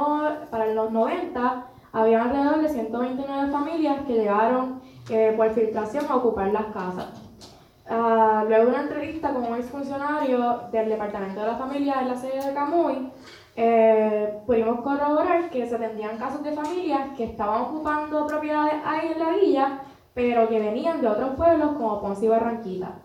para 0.51 0.67
los 0.67 0.93
90, 0.93 1.67
había 1.93 2.23
alrededor 2.23 2.61
de 2.61 2.69
129 2.69 3.51
familias 3.51 4.03
que 4.07 4.15
llegaron 4.15 4.83
eh, 5.09 5.33
por 5.37 5.51
filtración 5.55 6.05
a 6.09 6.17
ocupar 6.17 6.53
las 6.53 6.67
casas. 6.67 7.09
Uh, 7.87 8.49
luego 8.49 8.65
de 8.65 8.71
una 8.71 8.83
entrevista 8.83 9.31
con 9.31 9.45
un 9.45 9.57
exfuncionario 9.57 10.63
del 10.73 10.89
Departamento 10.89 11.41
de 11.41 11.47
la 11.47 11.59
Familia 11.59 12.01
en 12.01 12.09
la 12.09 12.17
sede 12.17 12.47
de 12.47 12.55
Camuy, 12.55 13.13
pudimos 14.47 14.81
corroborar 14.81 15.49
que 15.51 15.67
se 15.67 15.77
atendían 15.77 16.19
casos 16.19 16.43
de 16.43 16.53
familias 16.53 17.11
que 17.17 17.25
estaban 17.25 17.63
ocupando 17.63 18.27
propiedades 18.27 18.75
ahí 18.85 19.13
en 19.13 19.19
la 19.19 19.31
villa 19.31 19.81
pero 20.15 20.49
que 20.49 20.61
venían 20.61 21.01
de 21.01 21.09
otros 21.09 21.35
pueblos 21.35 21.73
como 21.73 22.01
Ponce 22.01 22.27
y 22.27 22.29
Barranquita. 22.29 23.01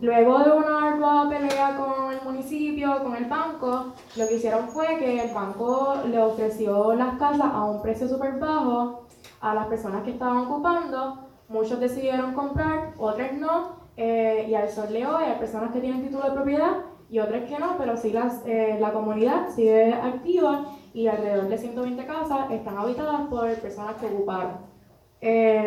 Luego 0.00 0.38
de 0.38 0.52
una 0.52 0.92
ardua 0.92 1.28
pelea 1.28 1.76
con 1.76 2.12
el 2.12 2.22
municipio, 2.22 3.02
con 3.02 3.16
el 3.16 3.24
banco, 3.24 3.94
lo 4.16 4.28
que 4.28 4.36
hicieron 4.36 4.68
fue 4.68 4.96
que 4.98 5.24
el 5.24 5.34
banco 5.34 5.96
le 6.06 6.22
ofreció 6.22 6.94
las 6.94 7.18
casas 7.18 7.52
a 7.52 7.64
un 7.64 7.82
precio 7.82 8.08
súper 8.08 8.38
bajo 8.38 9.06
a 9.40 9.54
las 9.54 9.66
personas 9.66 10.04
que 10.04 10.12
estaban 10.12 10.38
ocupando. 10.38 11.26
Muchos 11.48 11.80
decidieron 11.80 12.32
comprar, 12.34 12.94
otros 12.96 13.32
no, 13.32 13.78
eh, 13.96 14.46
y 14.48 14.54
al 14.54 14.68
sol 14.68 14.92
de 14.92 15.04
hoy 15.04 15.24
hay 15.24 15.38
personas 15.38 15.72
que 15.72 15.80
tienen 15.80 16.02
título 16.02 16.24
de 16.24 16.30
propiedad 16.30 16.76
y 17.10 17.18
otras 17.18 17.48
que 17.48 17.58
no, 17.58 17.76
pero 17.78 17.96
sí 17.96 18.12
las, 18.12 18.42
eh, 18.46 18.76
la 18.80 18.92
comunidad 18.92 19.48
sigue 19.54 19.94
activa 19.94 20.66
y 20.92 21.06
alrededor 21.06 21.48
de 21.48 21.58
120 21.58 22.06
casas 22.06 22.50
están 22.50 22.76
habitadas 22.76 23.28
por 23.28 23.52
personas 23.56 23.96
que 23.96 24.06
ocuparon. 24.06 24.58
Eh, 25.20 25.66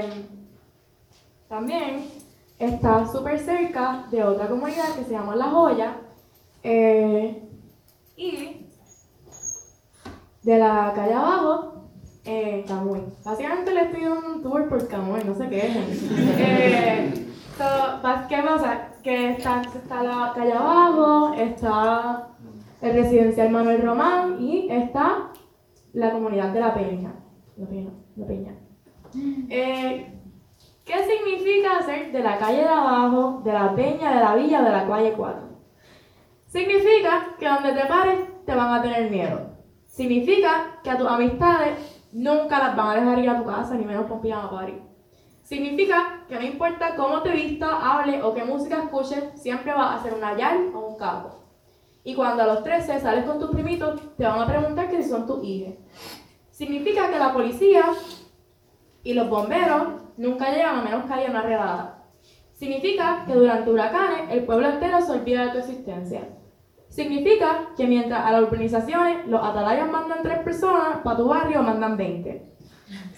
también 1.47 2.05
está 2.59 3.05
súper 3.07 3.39
cerca 3.39 4.05
de 4.11 4.23
otra 4.23 4.47
comunidad 4.47 4.95
que 4.95 5.03
se 5.03 5.11
llama 5.11 5.35
La 5.35 5.49
Joya. 5.49 5.97
Eh, 6.63 7.41
y 8.15 8.67
de 10.43 10.57
la 10.57 10.93
calle 10.95 11.13
abajo, 11.13 11.87
eh, 12.23 12.63
Camuy. 12.67 13.01
Básicamente 13.23 13.73
les 13.73 13.93
pido 13.95 14.13
un 14.13 14.43
tour 14.43 14.69
por 14.69 14.87
Camuy, 14.87 15.23
no 15.23 15.35
sé 15.35 15.49
qué 15.49 15.67
es. 15.67 17.19
eh, 18.51 18.57
¿Qué 18.57 18.63
pasa? 18.63 18.87
Que 19.03 19.31
está, 19.31 19.61
está 19.61 20.03
la 20.03 20.31
calle 20.35 20.53
abajo, 20.53 21.33
está 21.33 22.27
el 22.81 22.93
residencial 22.93 23.49
Manuel 23.49 23.81
Román 23.81 24.41
y 24.41 24.69
está 24.69 25.31
la 25.93 26.11
comunidad 26.11 26.49
de 26.49 26.59
La 26.59 26.73
Peña. 26.73 27.13
La 27.57 27.67
Peña. 27.67 27.91
La 28.15 28.27
Peña. 28.27 28.55
Eh, 29.49 30.17
¿Qué 30.85 30.93
significa 31.03 31.81
ser 31.83 32.11
de 32.11 32.19
la 32.19 32.37
calle 32.37 32.63
de 32.63 32.67
abajo, 32.67 33.41
de 33.43 33.53
la 33.53 33.75
peña, 33.75 34.13
de 34.15 34.19
la 34.19 34.35
villa, 34.35 34.61
de 34.61 34.71
la 34.71 34.87
calle 34.87 35.13
4? 35.13 35.41
Significa 36.47 37.35
que 37.39 37.47
donde 37.47 37.73
te 37.73 37.85
pares 37.87 38.45
te 38.45 38.55
van 38.55 38.73
a 38.73 38.81
tener 38.81 39.09
miedo. 39.11 39.51
Significa 39.85 40.79
que 40.83 40.89
a 40.89 40.97
tus 40.97 41.07
amistades 41.07 42.07
nunca 42.11 42.59
las 42.59 42.75
van 42.75 42.89
a 42.89 42.95
dejar 42.95 43.19
ir 43.19 43.29
a 43.29 43.37
tu 43.37 43.45
casa, 43.45 43.75
ni 43.75 43.85
menos 43.85 44.05
por 44.05 44.21
pijama 44.21 44.49
party. 44.49 44.90
Significa 45.51 46.23
que 46.29 46.35
no 46.35 46.43
importa 46.43 46.95
cómo 46.95 47.21
te 47.23 47.31
vista, 47.31 47.67
hable 47.67 48.23
o 48.23 48.33
qué 48.33 48.45
música 48.45 48.83
escuches, 48.83 49.21
siempre 49.35 49.73
vas 49.73 49.99
a 49.99 50.01
ser 50.01 50.13
una 50.13 50.37
yal 50.37 50.71
o 50.73 50.79
un 50.79 50.95
capo. 50.95 51.43
Y 52.05 52.15
cuando 52.15 52.43
a 52.43 52.45
los 52.45 52.63
13 52.63 53.01
sales 53.01 53.25
con 53.25 53.37
tus 53.37 53.51
primitos, 53.51 53.99
te 54.15 54.23
van 54.23 54.39
a 54.39 54.47
preguntar 54.47 54.89
que 54.89 55.03
si 55.03 55.09
son 55.09 55.27
tus 55.27 55.43
hijos. 55.43 55.73
Significa 56.51 57.09
que 57.09 57.19
la 57.19 57.33
policía 57.33 57.83
y 59.03 59.13
los 59.13 59.29
bomberos 59.29 59.87
nunca 60.15 60.53
llegan 60.53 60.77
a 60.77 60.83
menos 60.83 61.05
que 61.05 61.13
haya 61.15 61.29
una 61.29 61.41
redada. 61.41 62.05
Significa 62.53 63.25
que 63.27 63.33
durante 63.33 63.71
huracanes 63.71 64.31
el 64.31 64.45
pueblo 64.45 64.69
entero 64.69 65.01
se 65.01 65.11
olvida 65.11 65.47
de 65.47 65.51
tu 65.51 65.57
existencia. 65.57 66.29
Significa 66.87 67.71
que 67.75 67.87
mientras 67.87 68.25
a 68.25 68.31
las 68.31 68.43
urbanizaciones 68.43 69.27
los 69.27 69.43
atalayas 69.43 69.91
mandan 69.91 70.23
tres 70.23 70.39
personas, 70.39 70.99
para 71.03 71.17
tu 71.17 71.27
barrio 71.27 71.61
mandan 71.61 71.97
20. 71.97 72.50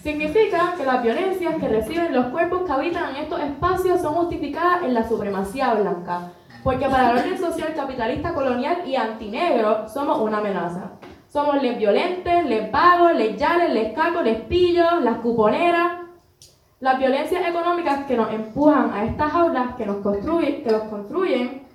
Significa 0.02 0.74
que 0.76 0.84
las 0.84 1.02
violencias 1.02 1.54
que 1.56 1.68
reciben 1.68 2.14
los 2.14 2.26
cuerpos 2.26 2.62
que 2.64 2.72
habitan 2.72 3.16
en 3.16 3.22
estos 3.22 3.40
espacios 3.40 4.00
son 4.02 4.14
justificadas 4.14 4.82
en 4.82 4.94
la 4.94 5.08
supremacía 5.08 5.74
blanca, 5.74 6.32
porque 6.62 6.86
para 6.86 7.10
el 7.10 7.18
orden 7.18 7.38
social 7.38 7.72
capitalista 7.74 8.34
colonial 8.34 8.82
y 8.86 8.96
antinegro 8.96 9.88
somos 9.88 10.18
una 10.20 10.38
amenaza. 10.38 10.92
Somos 11.28 11.60
les 11.62 11.76
violentes, 11.78 12.44
les 12.46 12.70
vagos, 12.70 13.14
les 13.14 13.36
yales, 13.36 13.72
les 13.72 13.92
cacos, 13.92 14.22
les 14.22 14.42
pillos, 14.42 15.02
las 15.02 15.18
cuponeras, 15.18 16.00
las 16.80 16.98
violencias 16.98 17.48
económicas 17.48 18.04
que 18.04 18.16
nos 18.16 18.30
empujan 18.30 18.92
a 18.92 19.04
estas 19.04 19.32
aulas 19.32 19.74
que 19.76 19.86
nos 19.86 19.96
construyen, 19.96 20.62
que 20.62 20.70
los 20.70 20.82
construyen, 20.82 21.66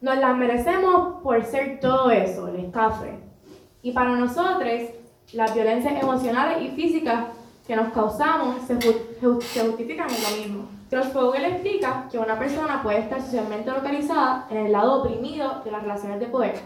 nos 0.00 0.18
las 0.18 0.36
merecemos 0.36 1.22
por 1.22 1.42
ser 1.44 1.78
todo 1.80 2.10
eso, 2.10 2.48
el 2.48 2.56
escafre. 2.56 3.20
Y 3.82 3.92
para 3.92 4.10
nosotros, 4.16 4.68
las 5.32 5.54
violencias 5.54 6.02
emocionales 6.02 6.62
y 6.62 6.68
físicas 6.74 7.26
que 7.66 7.76
nos 7.76 7.92
causamos 7.92 8.56
se, 8.66 8.74
justifican 8.74 10.08
en 10.10 10.22
lo 10.22 10.42
mismo. 10.42 10.68
Crossfogel 10.90 11.44
explica 11.44 12.08
que 12.10 12.18
una 12.18 12.38
persona 12.38 12.82
puede 12.82 12.98
estar 12.98 13.22
socialmente 13.22 13.70
localizada 13.70 14.46
en 14.50 14.66
el 14.66 14.72
lado 14.72 15.02
oprimido 15.02 15.62
de 15.64 15.70
las 15.70 15.82
relaciones 15.82 16.20
de 16.20 16.26
poder, 16.26 16.60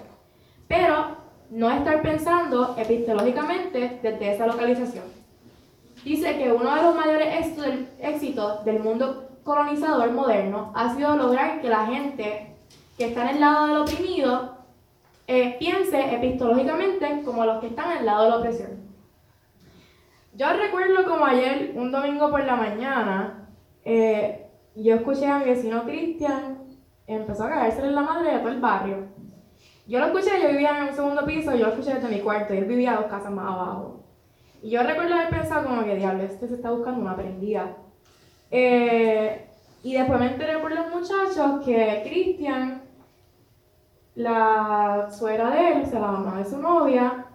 pero 0.66 1.16
no 1.50 1.70
estar 1.70 2.02
pensando 2.02 2.74
epistemológicamente 2.76 4.00
desde 4.02 4.34
esa 4.34 4.46
localización 4.46 5.16
dice 6.06 6.38
que 6.38 6.52
uno 6.52 6.72
de 6.72 6.82
los 6.82 6.94
mayores 6.94 7.58
éxitos 7.98 8.64
del 8.64 8.78
mundo 8.78 9.28
colonizador 9.42 10.12
moderno 10.12 10.70
ha 10.74 10.94
sido 10.94 11.16
lograr 11.16 11.60
que 11.60 11.68
la 11.68 11.86
gente 11.86 12.54
que 12.96 13.06
está 13.06 13.22
en 13.22 13.36
el 13.36 13.40
lado 13.40 13.66
del 13.66 13.76
oprimido 13.78 14.55
eh, 15.26 15.56
piense 15.58 16.14
epistológicamente 16.14 17.22
como 17.24 17.44
los 17.44 17.60
que 17.60 17.68
están 17.68 17.98
el 17.98 18.06
lado 18.06 18.24
de 18.24 18.30
la 18.30 18.36
opresión. 18.38 18.86
Yo 20.34 20.52
recuerdo 20.52 21.04
como 21.04 21.24
ayer, 21.24 21.72
un 21.74 21.90
domingo 21.90 22.30
por 22.30 22.44
la 22.44 22.56
mañana, 22.56 23.48
eh, 23.84 24.46
yo 24.74 24.96
escuché 24.96 25.26
a 25.26 25.38
mi 25.38 25.46
vecino 25.46 25.84
Cristian, 25.84 26.58
empezó 27.06 27.44
a 27.44 27.48
caerse 27.48 27.80
en 27.80 27.94
la 27.94 28.02
madre 28.02 28.32
de 28.32 28.38
todo 28.38 28.50
el 28.50 28.60
barrio. 28.60 29.08
Yo 29.86 29.98
lo 30.00 30.06
escuché, 30.06 30.42
yo 30.42 30.48
vivía 30.48 30.76
en 30.76 30.88
un 30.88 30.94
segundo 30.94 31.24
piso, 31.24 31.54
yo 31.54 31.66
lo 31.66 31.72
escuché 31.72 31.94
desde 31.94 32.08
mi 32.08 32.20
cuarto, 32.20 32.52
y 32.52 32.58
él 32.58 32.64
vivía 32.64 32.96
dos 32.96 33.06
casas 33.06 33.32
más 33.32 33.46
abajo. 33.46 34.04
Y 34.62 34.70
yo 34.70 34.82
recuerdo 34.82 35.14
haber 35.14 35.30
pensado 35.30 35.64
como 35.66 35.84
que, 35.84 35.96
diablo, 35.96 36.24
este 36.24 36.48
se 36.48 36.54
está 36.54 36.70
buscando 36.70 37.00
una 37.00 37.16
prendida. 37.16 37.76
Eh, 38.50 39.48
y 39.82 39.94
después 39.94 40.18
me 40.18 40.26
enteré 40.26 40.58
por 40.58 40.72
los 40.72 40.90
muchachos 40.90 41.64
que 41.64 42.02
Cristian, 42.04 42.82
la 44.16 45.08
suegra 45.10 45.50
de 45.50 45.72
él, 45.72 45.82
o 45.84 45.86
sea, 45.86 46.00
la 46.00 46.10
mamá 46.10 46.38
de 46.38 46.44
su 46.46 46.58
novia, 46.58 47.26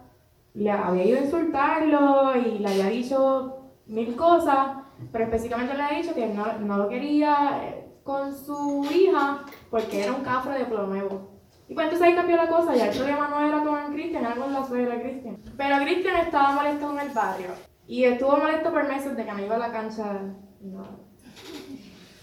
le 0.54 0.70
había 0.70 1.04
ido 1.04 1.18
a 1.18 1.22
insultarlo 1.22 2.36
y 2.36 2.58
le 2.58 2.68
había 2.68 2.86
dicho 2.88 3.70
mil 3.86 4.14
cosas, 4.16 4.78
pero 5.10 5.24
específicamente 5.24 5.74
le 5.74 5.82
había 5.82 5.98
dicho 5.98 6.14
que 6.14 6.26
no, 6.26 6.58
no 6.58 6.76
lo 6.76 6.88
quería 6.88 7.60
eh, 7.62 7.88
con 8.02 8.36
su 8.36 8.84
hija 8.92 9.44
porque 9.70 10.02
era 10.02 10.12
un 10.12 10.22
cafre 10.22 10.58
de 10.58 10.64
plomo 10.64 10.88
nuevo. 10.88 11.30
Y 11.68 11.74
pues 11.74 11.84
entonces 11.84 12.08
ahí 12.08 12.14
cambió 12.14 12.36
la 12.36 12.48
cosa, 12.48 12.74
ya 12.74 12.88
el 12.88 12.96
problema 12.96 13.28
no 13.28 13.40
era 13.40 13.62
con 13.62 13.94
Cristian, 13.94 14.26
era 14.26 14.34
con 14.34 14.52
la 14.52 14.64
suegra 14.64 14.96
de 14.96 15.02
Cristian. 15.02 15.38
Pero 15.56 15.78
Cristian 15.78 16.16
estaba 16.16 16.52
molesto 16.52 16.86
con 16.88 16.98
el 16.98 17.08
barrio. 17.10 17.48
Y 17.86 18.04
estuvo 18.04 18.36
molesto 18.36 18.70
por 18.70 18.88
meses 18.88 19.16
de 19.16 19.24
que 19.24 19.32
me 19.32 19.46
iba 19.46 19.54
a 19.54 19.58
la 19.58 19.72
cancha. 19.72 20.20
No. 20.60 20.84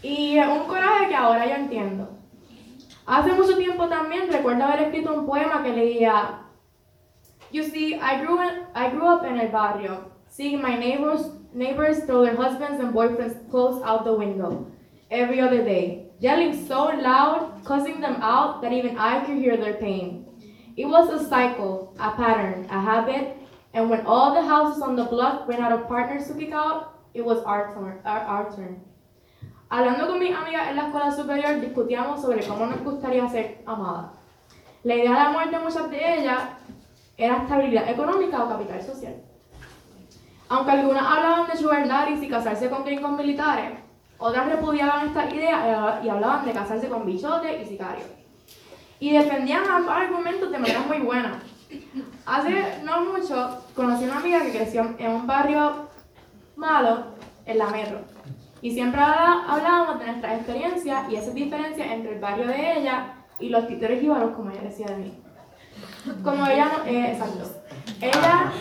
Y 0.03 0.37
un 0.37 0.67
coraje 0.67 1.07
que 1.07 1.15
ahora 1.15 1.47
yo 1.47 1.55
entiendo. 1.55 2.18
Hace 3.09 3.33
mucho 3.33 3.57
tiempo 3.57 3.87
también 3.87 4.31
recuerdo 4.31 4.63
haber 4.63 4.83
escrito 4.83 5.13
un 5.13 5.25
poema 5.25 5.63
que 5.63 5.73
leía 5.73 6.45
You 7.51 7.63
see, 7.63 7.95
I 7.95 8.23
grew, 8.23 8.39
in, 8.39 8.67
I 8.75 8.89
grew 8.91 9.07
up 9.07 9.25
in 9.25 9.39
el 9.39 9.47
barrio, 9.47 10.11
seeing 10.27 10.61
my 10.61 10.77
neighbors, 10.77 11.31
neighbors 11.51 12.03
throw 12.05 12.23
their 12.23 12.35
husbands 12.35 12.79
and 12.79 12.93
boyfriends 12.93 13.49
clothes 13.49 13.81
out 13.83 14.03
the 14.03 14.13
window 14.13 14.67
every 15.09 15.41
other 15.41 15.63
day 15.63 16.09
yelling 16.19 16.67
so 16.67 16.85
loud, 16.85 17.61
cussing 17.63 18.01
them 18.01 18.21
out 18.21 18.61
that 18.61 18.73
even 18.73 18.97
I 18.97 19.25
could 19.25 19.37
hear 19.37 19.57
their 19.57 19.75
pain. 19.75 20.25
It 20.75 20.85
was 20.85 21.09
a 21.09 21.27
cycle, 21.27 21.95
a 21.99 22.11
pattern, 22.11 22.67
a 22.69 22.79
habit, 22.79 23.37
and 23.73 23.89
when 23.89 24.05
all 24.05 24.33
the 24.33 24.41
houses 24.41 24.81
on 24.81 24.95
the 24.95 25.05
block 25.05 25.47
ran 25.47 25.61
out 25.61 25.71
of 25.71 25.87
partners 25.87 26.27
to 26.27 26.33
kick 26.33 26.51
out, 26.51 26.99
it 27.13 27.23
was 27.23 27.41
our 27.43 27.73
turn. 27.73 27.99
Our, 28.05 28.19
our 28.19 28.55
turn. 28.55 28.81
Hablando 29.71 30.07
con 30.07 30.17
mis 30.17 30.35
amigas 30.35 30.69
en 30.69 30.75
la 30.77 30.87
escuela 30.87 31.11
superior, 31.11 31.61
discutíamos 31.61 32.19
sobre 32.21 32.45
cómo 32.47 32.65
nos 32.65 32.83
gustaría 32.83 33.29
ser 33.29 33.61
amadas. 33.67 34.07
La 34.83 34.95
idea 34.95 35.11
de 35.11 35.19
la 35.19 35.29
muerte 35.29 35.57
de 35.57 35.63
muchas 35.63 35.91
de 35.91 36.19
ellas 36.19 36.41
era 37.15 37.37
estabilidad 37.37 37.87
económica 37.87 38.43
o 38.43 38.49
capital 38.49 38.81
social. 38.81 39.15
Aunque 40.47 40.71
algunas 40.71 41.03
hablaban 41.03 41.47
de 41.47 41.55
sugar 41.55 41.87
daddies 41.87 42.23
y 42.23 42.29
casarse 42.29 42.67
con 42.67 42.83
gringos 42.83 43.11
militares, 43.11 43.77
otras 44.17 44.47
repudiaban 44.47 45.07
esta 45.07 45.29
idea 45.29 46.01
y 46.03 46.09
hablaban 46.09 46.45
de 46.45 46.51
casarse 46.51 46.89
con 46.89 47.05
bichotes 47.05 47.61
y 47.61 47.69
sicarios. 47.69 48.07
Y 48.99 49.11
defendían 49.11 49.69
ambos 49.69 49.93
argumentos 49.93 50.51
de 50.51 50.57
manera 50.57 50.79
muy 50.81 50.99
buena. 50.99 51.43
Hace 52.25 52.81
no 52.83 53.05
mucho 53.05 53.63
conocí 53.75 54.05
a 54.05 54.07
una 54.07 54.17
amiga 54.17 54.41
que 54.41 54.51
creció 54.51 54.95
en 54.97 55.11
un 55.11 55.27
barrio 55.27 55.87
malo 56.55 57.03
en 57.45 57.57
la 57.59 57.67
metro. 57.67 57.99
Y 58.61 58.71
siempre 58.71 59.01
hablábamos 59.01 59.99
de 59.99 60.05
nuestras 60.07 60.37
experiencias 60.37 61.09
y 61.09 61.15
esas 61.15 61.33
diferencias 61.33 61.91
entre 61.91 62.13
el 62.13 62.19
barrio 62.19 62.47
de 62.47 62.79
ella 62.79 63.13
y 63.39 63.49
los 63.49 63.67
títeres 63.67 64.03
íbaros, 64.03 64.35
como 64.35 64.51
ella 64.51 64.61
decía 64.61 64.87
de 64.87 64.97
mí. 64.97 65.13
Como 66.23 66.45
ella 66.45 66.69
eh, 66.85 67.11
exacto. 67.13 67.61
Ella, 68.01 68.51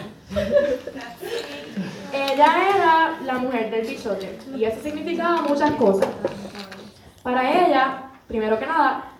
ella 2.12 2.68
era 2.74 3.20
la 3.24 3.38
mujer 3.38 3.70
del 3.70 3.86
bichote 3.86 4.38
y 4.56 4.64
eso 4.64 4.80
significaba 4.80 5.42
muchas 5.42 5.72
cosas. 5.72 6.08
Para 7.22 7.66
ella, 7.66 8.10
primero 8.28 8.58
que 8.58 8.66
nada, 8.66 9.12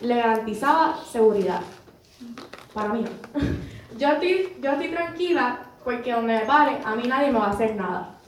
le 0.00 0.16
garantizaba 0.16 0.96
seguridad. 1.10 1.60
Para 2.72 2.88
mí. 2.88 3.04
Yo 3.96 4.08
estoy, 4.08 4.56
yo 4.60 4.72
estoy 4.72 4.88
tranquila 4.88 5.60
porque 5.84 6.12
donde 6.12 6.34
me 6.34 6.40
pare, 6.40 6.80
a 6.84 6.96
mí 6.96 7.04
nadie 7.06 7.30
me 7.30 7.38
va 7.38 7.46
a 7.46 7.50
hacer 7.50 7.76
nada. 7.76 8.18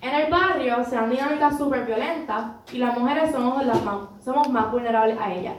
En 0.00 0.14
el 0.14 0.30
barrio 0.30 0.82
se 0.84 0.96
dan 0.96 1.10
dinámicas 1.10 1.58
súper 1.58 1.84
violentas 1.84 2.52
y 2.72 2.78
las 2.78 2.98
mujeres 2.98 3.32
somos, 3.32 3.64
las 3.66 3.84
más, 3.84 4.08
somos 4.24 4.48
más 4.48 4.72
vulnerables 4.72 5.18
a 5.20 5.32
ellas. 5.34 5.56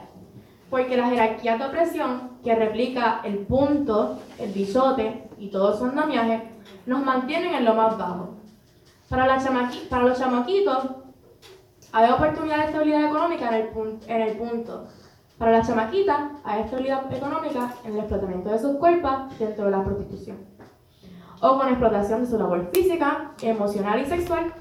Porque 0.68 0.96
la 0.96 1.08
jerarquía 1.08 1.58
de 1.58 1.64
opresión 1.64 2.38
que 2.42 2.54
replica 2.54 3.20
el 3.24 3.38
punto, 3.38 4.18
el 4.38 4.52
bichote 4.52 5.28
y 5.38 5.48
todo 5.50 5.76
su 5.76 5.84
andamiaje 5.84 6.48
nos 6.86 7.04
mantienen 7.04 7.54
en 7.54 7.64
lo 7.64 7.74
más 7.74 7.96
bajo. 7.96 8.36
Para, 9.08 9.38
para 9.90 10.04
los 10.04 10.18
chamaquitos 10.18 10.88
hay 11.92 12.10
oportunidad 12.10 12.56
de 12.58 12.64
estabilidad 12.64 13.04
económica 13.04 13.48
en 13.48 13.54
el, 13.54 13.98
en 14.08 14.20
el 14.22 14.36
punto 14.38 14.86
para 15.42 15.58
las 15.58 15.66
chamaquitas, 15.66 16.20
hay 16.44 16.62
estabilidad 16.62 17.12
económica 17.12 17.74
en 17.84 17.94
el 17.94 17.98
explotamiento 17.98 18.50
de 18.50 18.60
sus 18.60 18.76
cuerpos 18.76 19.36
dentro 19.40 19.64
de 19.64 19.70
la 19.72 19.82
prostitución. 19.82 20.38
O 21.44 21.58
con 21.58 21.68
explotación 21.68 22.22
de 22.22 22.30
su 22.30 22.38
labor 22.38 22.70
física, 22.72 23.32
emocional 23.42 24.00
y 24.00 24.06
sexual 24.06 24.54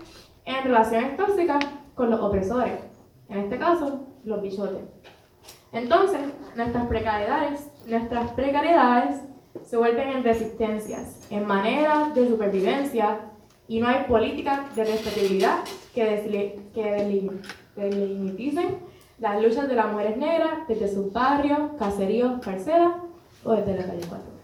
en 0.45 0.63
relaciones 0.63 1.15
tóxicas 1.15 1.63
con 1.93 2.09
los 2.09 2.19
opresores, 2.19 2.79
en 3.29 3.37
este 3.37 3.59
caso, 3.59 4.07
los 4.23 4.41
bichotes. 4.41 4.81
Entonces, 5.71 6.21
nuestras 6.55 6.87
precariedades, 6.87 7.71
nuestras 7.85 8.31
precariedades 8.31 9.21
se 9.63 9.77
vuelven 9.77 10.09
en 10.09 10.23
resistencias, 10.23 11.27
en 11.29 11.45
maneras 11.45 12.15
de 12.15 12.27
supervivencia 12.27 13.19
y 13.67 13.79
no 13.79 13.87
hay 13.87 14.05
políticas 14.05 14.75
de 14.75 14.83
respetabilidad 14.83 15.59
que, 15.93 16.57
delimiticen 17.75 18.79
las 19.19 19.39
luchas 19.39 19.67
de 19.67 19.75
las 19.75 19.91
mujeres 19.91 20.17
negras 20.17 20.67
desde 20.67 20.87
sus 20.87 21.13
barrios, 21.13 21.59
caseríos, 21.77 22.43
parcelas 22.43 22.95
o 23.43 23.51
desde 23.53 23.77
la 23.77 23.85
calle 23.85 24.05
4. 24.09 24.40